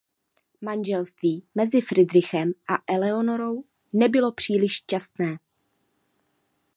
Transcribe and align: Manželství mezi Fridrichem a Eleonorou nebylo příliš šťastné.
Manželství 0.61 1.43
mezi 1.55 1.81
Fridrichem 1.81 2.51
a 2.69 2.93
Eleonorou 2.93 3.63
nebylo 3.93 4.31
příliš 4.31 4.71
šťastné. 4.71 5.37